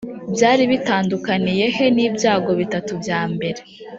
byari 0.33 0.63
bitandukaniye 0.71 1.65
he 1.75 1.85
n 1.95 1.97
ibyago 2.07 2.51
bitatu 2.61 2.91
bya 3.01 3.21
mbere 3.33 3.61